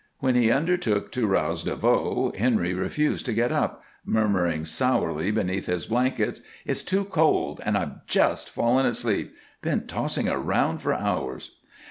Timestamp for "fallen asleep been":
8.49-9.85